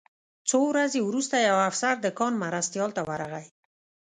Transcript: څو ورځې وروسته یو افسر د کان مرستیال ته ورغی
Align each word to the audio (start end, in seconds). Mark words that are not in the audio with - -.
څو 0.49 0.59
ورځې 0.71 0.99
وروسته 1.03 1.35
یو 1.47 1.57
افسر 1.69 1.93
د 2.01 2.07
کان 2.19 2.33
مرستیال 2.43 2.89
ته 2.97 3.01
ورغی 3.09 3.45